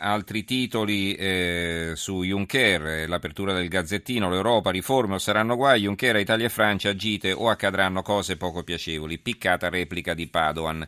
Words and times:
Altri 0.00 0.44
titoli 0.44 1.14
eh, 1.14 1.92
su 1.94 2.22
Juncker, 2.22 3.08
l'apertura 3.08 3.52
del 3.52 3.68
Gazzettino, 3.68 4.30
l'Europa, 4.30 4.70
riforme 4.70 5.14
o 5.14 5.18
saranno 5.18 5.56
guai, 5.56 5.82
Juncker 5.82 6.16
a 6.16 6.20
Italia 6.20 6.46
e 6.46 6.50
Francia 6.50 6.90
agite 6.90 7.32
o 7.32 7.48
accadranno 7.48 8.02
cose 8.02 8.36
poco 8.36 8.62
piacevoli, 8.62 9.18
piccata 9.18 9.68
replica 9.68 10.14
di 10.14 10.28
Padoan. 10.28 10.86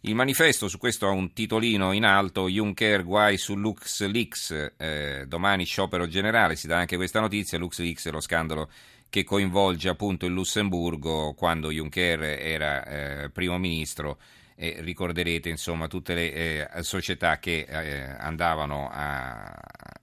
Il 0.00 0.14
manifesto 0.14 0.68
su 0.68 0.78
questo 0.78 1.06
ha 1.06 1.10
un 1.10 1.32
titolino 1.32 1.92
in 1.92 2.04
alto, 2.04 2.48
Juncker 2.48 3.04
guai 3.04 3.38
su 3.38 3.54
LuxLeaks, 3.54 4.72
eh, 4.76 5.24
domani 5.26 5.64
sciopero 5.64 6.06
generale, 6.06 6.56
si 6.56 6.66
dà 6.66 6.76
anche 6.76 6.96
questa 6.96 7.20
notizia, 7.20 7.58
LuxLeaks 7.58 8.06
è 8.08 8.10
lo 8.10 8.20
scandalo 8.20 8.68
che 9.08 9.24
coinvolge 9.24 9.88
appunto 9.90 10.26
il 10.26 10.32
Lussemburgo 10.32 11.34
quando 11.34 11.70
Juncker 11.70 12.22
era 12.22 12.84
eh, 12.84 13.30
primo 13.30 13.58
ministro 13.58 14.18
e 14.62 14.76
ricorderete 14.78 15.48
insomma 15.48 15.88
tutte 15.88 16.14
le 16.14 16.70
eh, 16.70 16.82
società 16.84 17.40
che 17.40 17.66
eh, 17.68 18.14
andavano 18.16 18.88
a, 18.92 19.42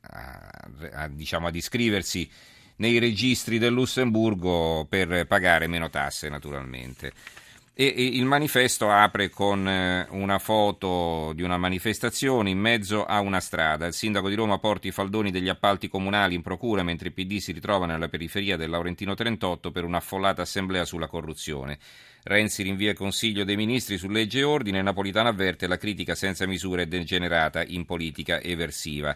a, 0.02 0.50
a, 0.92 1.08
diciamo, 1.08 1.48
ad 1.48 1.56
iscriversi 1.56 2.30
nei 2.76 3.00
registri 3.00 3.58
del 3.58 3.72
Lussemburgo 3.72 4.86
per 4.90 5.26
pagare 5.28 5.68
meno 5.68 5.90
tasse 5.90 6.28
naturalmente. 6.28 7.14
E, 7.82 7.94
e 7.96 8.04
il 8.04 8.26
manifesto 8.26 8.92
apre 8.92 9.30
con 9.30 9.66
eh, 9.66 10.06
una 10.10 10.38
foto 10.38 11.32
di 11.34 11.44
una 11.44 11.58
manifestazione 11.58 12.50
in 12.50 12.60
mezzo 12.60 13.06
a 13.06 13.22
una 13.22 13.40
strada. 13.40 13.86
Il 13.86 13.94
sindaco 13.94 14.28
di 14.28 14.36
Roma 14.36 14.58
porta 14.58 14.90
i 14.90 14.92
faldoni 14.92 15.32
degli 15.32 15.48
appalti 15.48 15.88
comunali 15.88 16.36
in 16.36 16.42
procura 16.42 16.84
mentre 16.84 17.08
il 17.08 17.14
PD 17.14 17.38
si 17.38 17.54
ritrova 17.54 17.86
nella 17.86 18.10
periferia 18.10 18.58
del 18.58 18.70
Laurentino 18.70 19.14
38 19.14 19.72
per 19.72 19.86
un'affollata 19.86 20.42
assemblea 20.42 20.84
sulla 20.84 21.08
corruzione. 21.08 21.80
Renzi 22.24 22.64
rinvia 22.64 22.92
il 22.92 22.98
Consiglio 22.98 23.46
dei 23.46 23.56
Ministri 23.56 23.98
su 23.98 24.10
legge 24.10 24.40
e 24.40 24.44
ordine, 24.44 24.82
Napolitano 24.82 25.30
avverte 25.30 25.66
la 25.66 25.78
critica 25.78 26.16
senza 26.16 26.46
misura 26.46 26.82
è 26.82 26.86
degenerata 26.86 27.64
in 27.64 27.86
politica 27.86 28.42
eversiva. 28.42 29.16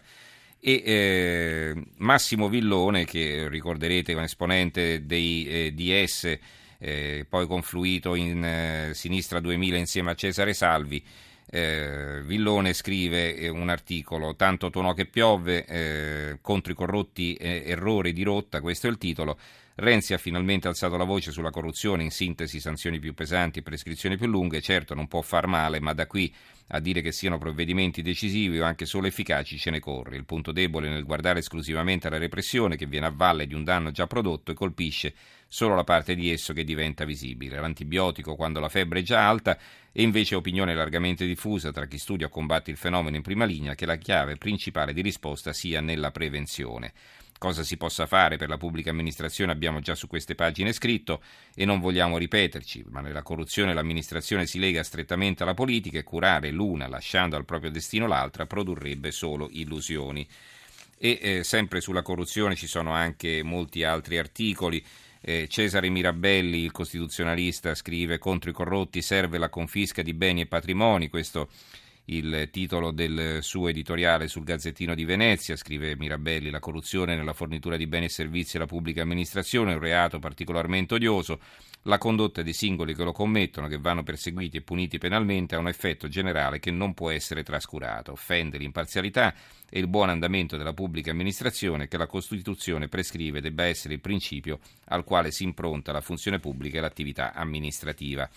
E 0.62 0.84
eh, 0.86 1.84
Massimo 1.98 2.48
Villone, 2.48 3.04
che 3.04 3.50
ricorderete 3.50 4.14
è 4.14 4.16
un 4.16 4.24
esponente 4.24 5.06
dei 5.06 5.46
eh, 5.48 5.74
DS, 5.74 6.40
eh, 6.84 7.26
poi 7.28 7.48
confluito 7.48 8.14
in 8.14 8.44
eh, 8.44 8.92
Sinistra 8.94 9.40
2000 9.40 9.78
insieme 9.78 10.12
a 10.12 10.16
Cesare 10.16 10.54
Salvi, 10.54 11.02
eh, 11.50 12.22
Villone 12.26 12.74
scrive 12.74 13.38
eh, 13.38 13.48
un 13.48 13.70
articolo, 13.70 14.36
tanto 14.36 14.70
tonò 14.70 14.94
che 14.94 15.06
piove, 15.06 15.66
eh, 15.66 16.38
contro 16.42 16.74
i 16.74 16.76
corrotti 16.76 17.36
eh, 17.36 17.64
errori 17.66 18.12
di 18.12 18.24
rotta, 18.24 18.60
questo 18.60 18.88
è 18.88 18.90
il 18.90 18.98
titolo. 18.98 19.38
Renzi 19.76 20.14
ha 20.14 20.20
finalmente 20.20 20.68
alzato 20.68 20.98
la 20.98 21.04
voce 21.04 21.32
sulla 21.32 21.50
corruzione, 21.50 22.04
in 22.04 22.12
sintesi 22.12 22.60
sanzioni 22.60 23.00
più 23.00 23.16
pesanti 23.16 23.60
e 23.60 23.64
prescrizioni 23.64 24.18
più 24.18 24.28
lunghe, 24.28 24.62
certo 24.62 24.94
non 24.94 25.08
può 25.08 25.22
far 25.22 25.48
male, 25.48 25.80
ma 25.80 25.94
da 25.94 26.06
qui 26.06 26.32
a 26.68 26.80
dire 26.80 27.02
che 27.02 27.12
siano 27.12 27.40
provvedimenti 27.40 28.04
decisivi 28.04 28.60
o 28.60 28.66
anche 28.66 28.86
solo 28.86 29.08
efficaci 29.08 29.58
ce 29.58 29.72
ne 29.72 29.80
corre. 29.80 30.16
Il 30.16 30.26
punto 30.26 30.52
debole 30.52 30.90
nel 30.90 31.04
guardare 31.04 31.40
esclusivamente 31.40 32.08
alla 32.08 32.20
repressione 32.20 32.78
che 32.78 32.86
viene 32.86 33.08
a 33.08 33.14
valle 33.14 33.48
di 33.48 33.56
un 33.56 33.64
danno 33.64 33.90
già 33.90 34.06
prodotto 34.06 34.52
e 34.52 34.56
colpisce 34.56 35.16
solo 35.48 35.74
la 35.74 35.84
parte 35.84 36.14
di 36.14 36.32
esso 36.32 36.54
che 36.54 36.64
diventa 36.64 37.04
visibile. 37.04 37.60
L'antibiotico 37.60 38.36
quando 38.36 38.60
la 38.60 38.70
febbre 38.70 39.00
è 39.00 39.04
già 39.04 39.28
alta 39.28 39.58
e 39.92 40.04
invece 40.04 40.36
opinione 40.36 40.76
largamente 40.76 41.26
diffusa 41.26 41.72
tra 41.72 41.88
chi 41.88 41.98
studia 41.98 42.28
o 42.28 42.30
combatte 42.30 42.70
il 42.70 42.78
fenomeno 42.78 43.16
in 43.16 43.24
prima 43.24 43.46
linea 43.46 43.74
che 43.74 43.88
la 43.88 43.98
chiave 43.98 44.38
principale 44.38 44.94
di 44.94 45.02
risposta 45.02 45.52
sia 45.52 45.82
nella 45.82 46.12
prevenzione. 46.12 46.94
Cosa 47.44 47.64
si 47.64 47.76
possa 47.76 48.06
fare 48.06 48.38
per 48.38 48.48
la 48.48 48.56
pubblica 48.56 48.90
amministrazione 48.90 49.52
abbiamo 49.52 49.82
già 49.82 49.96
su 49.96 50.08
queste 50.08 50.34
pagine 50.34 50.72
scritto 50.72 51.22
e 51.54 51.66
non 51.66 51.82
vogliamo 51.82 52.18
ripeterci, 52.18 52.86
ma 52.88 53.02
nella 53.02 53.22
corruzione 53.22 53.74
l'amministrazione 53.74 54.46
si 54.46 54.60
lega 54.60 54.82
strettamente 54.82 55.44
alla 55.44 55.54
politica 55.54 56.00
e 56.00 56.04
curare 56.04 56.52
l'una 56.52 56.88
lasciando 56.88 57.36
al 57.36 57.44
proprio 57.44 57.70
destino 57.70 58.08
l'altra 58.08 58.46
produrrebbe 58.46 59.12
solo 59.12 59.50
illusioni. 59.52 60.26
E 60.98 61.20
eh, 61.22 61.44
sempre 61.44 61.82
sulla 61.82 62.02
corruzione 62.02 62.56
ci 62.56 62.66
sono 62.66 62.94
anche 62.94 63.44
molti 63.44 63.84
altri 63.84 64.18
articoli. 64.18 64.82
Eh, 65.20 65.50
Cesare 65.50 65.90
Mirabelli, 65.90 66.64
il 66.64 66.72
costituzionalista, 66.72 67.76
scrive 67.76 68.20
contro 68.20 68.52
i 68.52 68.54
corrotti 68.54 69.02
serve 69.02 69.38
la 69.38 69.50
confisca 69.50 70.02
di 70.02 70.14
beni 70.14 70.40
e 70.40 70.46
patrimoni. 70.46 71.10
Questo 71.10 71.50
il 72.06 72.50
titolo 72.52 72.92
del 72.92 73.40
suo 73.42 73.70
editoriale 73.70 74.28
sul 74.28 74.44
Gazzettino 74.44 74.94
di 74.94 75.06
Venezia, 75.06 75.56
scrive 75.56 75.96
Mirabelli, 75.96 76.50
la 76.50 76.60
corruzione 76.60 77.16
nella 77.16 77.34
fornitura 77.34 77.78
di 77.78 77.88
beni 77.88 78.06
e 78.06 78.10
servizi 78.10 78.58
alla 78.58 78.66
pubblica 78.66 79.02
amministrazione 79.02 79.72
è 79.72 79.76
un 79.76 79.80
reato 79.80 80.20
particolarmente 80.20 80.96
odioso, 80.96 81.40
la 81.84 81.98
condotta 81.98 82.42
dei 82.42 82.54
singoli 82.54 82.94
che 82.94 83.04
lo 83.04 83.12
commettono, 83.12 83.68
che 83.68 83.78
vanno 83.78 84.04
perseguiti 84.04 84.58
e 84.58 84.62
puniti 84.62 84.98
penalmente, 84.98 85.56
ha 85.56 85.60
un 85.60 85.68
effetto 85.68 86.08
generale 86.08 86.60
che 86.60 86.72
non 86.72 86.94
può 86.94 87.10
essere 87.10 87.44
trascurato, 87.44 88.12
offende 88.12 88.58
l'imparzialità 88.58 89.34
e 89.70 89.80
il 89.80 89.88
buon 89.88 90.10
andamento 90.10 90.56
della 90.56 90.74
pubblica 90.74 91.12
amministrazione 91.12 91.88
che 91.88 91.98
la 91.98 92.08
Costituzione 92.08 92.88
prescrive 92.88 93.42
debba 93.42 93.66
essere 93.66 93.94
il 93.94 94.02
principio 94.02 94.60
al 94.86 95.04
quale 95.04 95.32
si 95.32 95.44
impronta 95.44 95.92
la 95.92 96.02
funzione 96.02 96.40
pubblica 96.40 96.78
e 96.78 96.82
l'attività 96.82 97.34
amministrativa. 97.34 98.30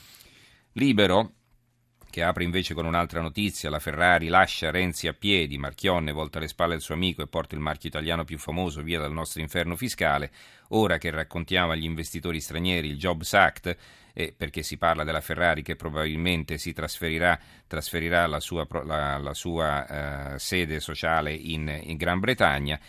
Libero, 0.73 1.36
che 2.17 2.23
apre 2.23 2.45
invece 2.45 2.73
con 2.73 2.87
un'altra 2.87 3.21
notizia, 3.21 3.69
la 3.69 3.79
Ferrari 3.79 4.29
lascia 4.29 4.71
Renzi 4.71 5.07
a 5.07 5.13
piedi, 5.13 5.59
Marchionne 5.59 6.13
volta 6.13 6.39
le 6.39 6.49
spalle 6.49 6.73
al 6.73 6.81
suo 6.81 6.95
amico 6.95 7.21
e 7.21 7.27
porta 7.27 7.55
il 7.55 7.61
marchio 7.61 7.91
italiano 7.91 8.25
più 8.25 8.39
famoso 8.39 8.81
via 8.81 8.99
dal 8.99 9.13
nostro 9.13 9.43
inferno 9.43 9.77
fiscale, 9.77 10.31
ora 10.69 10.97
che 10.97 11.11
raccontiamo 11.11 11.73
agli 11.73 11.85
investitori 11.85 12.41
stranieri 12.41 12.89
il 12.89 12.97
Jobs 12.97 13.35
Act, 13.35 13.77
eh, 14.15 14.33
perché 14.35 14.63
si 14.63 14.79
parla 14.79 15.05
della 15.05 15.21
Ferrari 15.21 15.61
che 15.61 15.77
probabilmente 15.77 16.57
si 16.57 16.73
trasferirà, 16.73 17.39
trasferirà 17.67 18.27
la 18.27 18.41
sua, 18.41 18.67
la, 18.85 19.19
la 19.19 19.35
sua 19.35 20.33
eh, 20.33 20.39
sede 20.39 20.81
sociale 20.81 21.35
in, 21.35 21.69
in 21.83 21.99
Gran 21.99 22.19
Bretagna, 22.19 22.81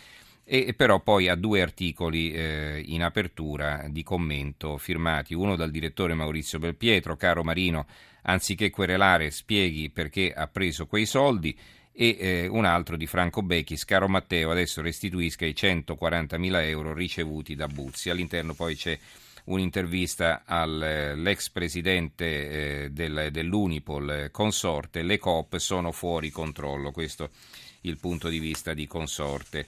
e 0.50 0.72
però 0.72 1.00
poi 1.00 1.28
ha 1.28 1.34
due 1.34 1.60
articoli 1.60 2.32
eh, 2.32 2.82
in 2.86 3.02
apertura 3.02 3.84
di 3.90 4.02
commento 4.02 4.78
firmati, 4.78 5.34
uno 5.34 5.56
dal 5.56 5.70
direttore 5.70 6.14
Maurizio 6.14 6.58
Belpietro, 6.58 7.16
caro 7.16 7.44
Marino, 7.44 7.86
anziché 8.22 8.70
querelare 8.70 9.30
spieghi 9.30 9.90
perché 9.90 10.32
ha 10.32 10.46
preso 10.46 10.86
quei 10.86 11.04
soldi, 11.04 11.54
e 11.92 12.16
eh, 12.18 12.46
un 12.46 12.64
altro 12.64 12.96
di 12.96 13.06
Franco 13.06 13.42
Becchi, 13.42 13.76
caro 13.84 14.08
Matteo, 14.08 14.50
adesso 14.50 14.80
restituisca 14.80 15.44
i 15.44 15.54
140.000 15.54 16.64
euro 16.66 16.94
ricevuti 16.94 17.54
da 17.56 17.66
Buzzi. 17.66 18.08
All'interno 18.08 18.54
poi 18.54 18.76
c'è 18.76 18.96
un'intervista 19.46 20.44
all'ex 20.46 21.48
eh, 21.48 21.50
presidente 21.52 22.84
eh, 22.84 22.90
del, 22.90 23.28
dell'Unipol 23.32 24.10
eh, 24.10 24.30
consorte, 24.30 25.02
le 25.02 25.18
COP 25.18 25.56
sono 25.56 25.90
fuori 25.90 26.30
controllo, 26.30 26.92
questo 26.92 27.24
è 27.24 27.28
il 27.82 27.98
punto 27.98 28.28
di 28.28 28.38
vista 28.38 28.74
di 28.74 28.86
consorte. 28.86 29.66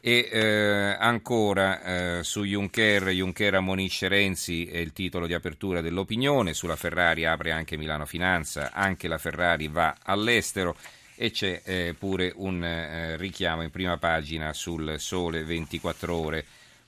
E 0.00 0.28
eh, 0.30 0.96
ancora 0.98 2.18
eh, 2.18 2.22
su 2.22 2.44
Juncker, 2.44 3.08
Juncker 3.08 3.54
ammonisce 3.54 4.06
Renzi 4.06 4.66
è 4.66 4.78
il 4.78 4.92
titolo 4.92 5.26
di 5.26 5.34
apertura 5.34 5.80
dell'opinione, 5.80 6.54
sulla 6.54 6.76
Ferrari 6.76 7.24
apre 7.24 7.50
anche 7.50 7.76
Milano 7.76 8.06
Finanza, 8.06 8.70
anche 8.72 9.08
la 9.08 9.18
Ferrari 9.18 9.66
va 9.66 9.96
all'estero 10.02 10.76
e 11.16 11.32
c'è 11.32 11.62
eh, 11.64 11.96
pure 11.98 12.32
un 12.36 12.62
eh, 12.62 13.16
richiamo 13.16 13.62
in 13.62 13.70
prima 13.70 13.98
pagina 13.98 14.52
sul 14.52 15.00
Sole 15.00 15.42
24 15.42 16.14
ore 16.14 16.44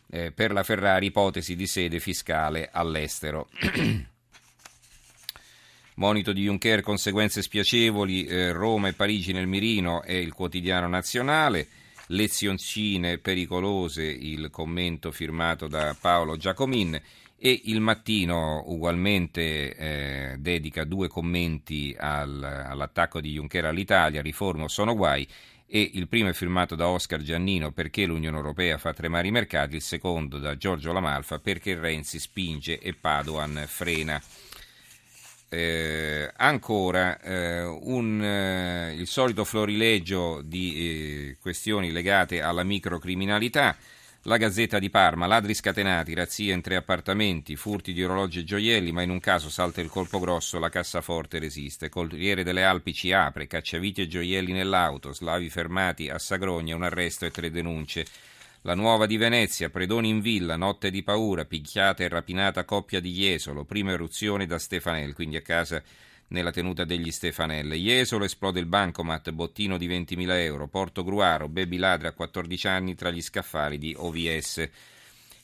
eh, 0.09 0.31
per 0.31 0.53
la 0.53 0.63
Ferrari 0.63 1.07
ipotesi 1.07 1.57
di 1.57 1.67
sede 1.67 1.99
fiscale 1.99 2.69
all'estero. 2.73 3.49
Monito 5.95 6.33
di 6.33 6.45
Juncker, 6.45 6.81
conseguenze 6.81 7.43
spiacevoli, 7.43 8.25
eh, 8.25 8.53
Roma 8.53 8.87
e 8.87 8.93
Parigi 8.93 9.33
nel 9.33 9.49
mirino 9.49 10.03
è 10.03 10.13
il 10.13 10.33
quotidiano 10.33 10.87
nazionale 10.87 11.67
lezioncine 12.11 13.19
pericolose, 13.19 14.05
il 14.05 14.49
commento 14.51 15.11
firmato 15.11 15.67
da 15.67 15.97
Paolo 15.99 16.37
Giacomin. 16.37 17.01
E 17.43 17.63
il 17.65 17.81
mattino 17.81 18.65
ugualmente 18.67 19.75
eh, 19.75 20.37
dedica 20.39 20.85
due 20.85 21.09
commenti 21.09 21.97
al, 21.99 22.43
all'attacco 22.43 23.19
di 23.19 23.33
Juncker 23.33 23.65
all'Italia, 23.65 24.21
riformo 24.21 24.69
sono 24.69 24.95
guai. 24.95 25.27
E 25.67 25.91
il 25.95 26.07
primo 26.07 26.29
è 26.29 26.33
firmato 26.35 26.75
da 26.75 26.89
Oscar 26.89 27.23
Giannino 27.23 27.71
perché 27.71 28.05
l'Unione 28.05 28.37
Europea 28.37 28.77
fa 28.77 28.93
tremare 28.93 29.29
i 29.29 29.31
mercati, 29.31 29.77
il 29.77 29.83
secondo 29.83 30.39
da 30.39 30.57
Giorgio 30.57 30.93
Lamalfa 30.93 31.39
perché 31.39 31.79
Renzi 31.79 32.19
spinge 32.19 32.79
e 32.79 32.93
Padoan 32.93 33.65
frena. 33.67 34.21
Eh, 35.53 36.31
ancora 36.37 37.19
eh, 37.21 37.65
un, 37.65 38.23
eh, 38.23 38.95
il 38.97 39.09
solito 39.09 39.45
florileggio 39.45 40.43
di 40.45 40.77
eh, 40.77 41.37
questioni 41.41 41.91
legate 41.91 42.41
alla 42.41 42.63
microcriminalità. 42.63 43.77
La 44.25 44.37
Gazzetta 44.37 44.79
di 44.79 44.91
Parma, 44.91 45.27
ladri 45.27 45.55
scatenati, 45.55 46.15
razzia 46.15 46.55
in 46.55 46.61
tre 46.61 46.77
appartamenti, 46.77 47.57
furti 47.57 47.93
di 47.93 48.05
orologi 48.05 48.41
e 48.41 48.45
gioielli, 48.45 48.93
ma 48.93 49.03
in 49.03 49.11
un 49.11 49.19
caso 49.19 49.49
salta 49.51 49.81
il 49.81 49.89
colpo 49.89 50.21
grosso, 50.21 50.61
la 50.61 50.69
cassaforte 50.69 51.41
resiste. 51.41 51.89
Corriere 51.89 52.45
delle 52.45 52.63
Alpi 52.63 52.93
ci 52.93 53.13
apre, 53.13 53.49
cacciaviti 53.49 54.03
e 54.03 54.07
gioielli 54.07 54.53
nell'auto, 54.53 55.13
slavi 55.13 55.51
fermati 55.51 56.11
a 56.11 56.19
Sagrogna, 56.19 56.77
un 56.77 56.85
arresto 56.85 57.25
e 57.25 57.31
tre 57.33 57.51
denunce. 57.51 58.07
La 58.65 58.75
nuova 58.75 59.07
di 59.07 59.17
Venezia, 59.17 59.71
Predoni 59.71 60.11
in 60.11 60.21
villa, 60.21 60.55
notte 60.55 60.91
di 60.91 61.03
paura, 61.03 61.47
picchiata 61.47 62.05
e 62.05 62.09
rapinata 62.09 62.67
coppia 62.67 63.01
di 63.01 63.11
Jesolo, 63.11 63.65
prima 63.65 63.93
eruzione 63.93 64.45
da 64.45 64.59
Stefanel, 64.59 65.15
quindi 65.15 65.37
a 65.37 65.41
casa 65.41 65.83
nella 66.29 66.51
tenuta 66.51 66.85
degli 66.85 67.11
Stefanelle. 67.11 67.77
Jesolo 67.77 68.27
esplode 68.27 68.61
il 68.61 68.67
bancomat, 68.67 69.31
bottino 69.31 69.79
di 69.79 69.89
20.000 69.89 70.29
euro. 70.41 70.69
Porto 70.69 71.03
Gruaro, 71.03 71.49
baby 71.49 71.79
ladra 71.79 72.09
a 72.09 72.13
14 72.13 72.69
anni 72.69 72.95
tra 72.95 73.11
gli 73.11 73.23
scaffali 73.23 73.79
di 73.79 73.95
OVS. 73.97 74.69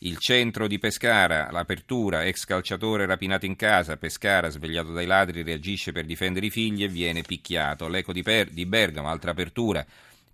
Il 0.01 0.19
centro 0.19 0.67
di 0.67 0.79
Pescara, 0.79 1.49
l'apertura, 1.51 2.27
ex 2.27 2.45
calciatore 2.45 3.07
rapinato 3.07 3.47
in 3.47 3.57
casa, 3.57 3.97
Pescara 3.97 4.51
svegliato 4.51 4.93
dai 4.93 5.07
ladri 5.07 5.43
reagisce 5.43 5.91
per 5.91 6.05
difendere 6.05 6.45
i 6.45 6.51
figli 6.51 6.83
e 6.83 6.89
viene 6.89 7.23
picchiato. 7.23 7.89
L'eco 7.89 8.13
di, 8.13 8.23
per- 8.23 8.51
di 8.51 8.67
Bergamo, 8.67 9.09
altra 9.09 9.31
apertura, 9.31 9.87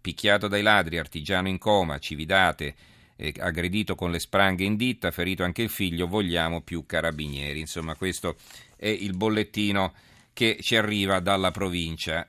picchiato 0.02 0.48
dai 0.48 0.60
ladri, 0.60 0.98
artigiano 0.98 1.48
in 1.48 1.56
coma, 1.56 1.98
Cividate, 1.98 2.74
eh, 3.16 3.32
aggredito 3.38 3.94
con 3.94 4.10
le 4.10 4.18
spranghe 4.18 4.64
in 4.64 4.76
ditta, 4.76 5.10
ferito 5.10 5.44
anche 5.44 5.62
il 5.62 5.70
figlio, 5.70 6.06
vogliamo 6.06 6.60
più 6.60 6.84
carabinieri. 6.84 7.60
Insomma, 7.60 7.94
questo 7.94 8.36
è 8.76 8.88
il 8.88 9.16
bollettino 9.16 9.94
che 10.34 10.58
ci 10.60 10.76
arriva 10.76 11.20
dalla 11.20 11.50
provincia 11.50 12.18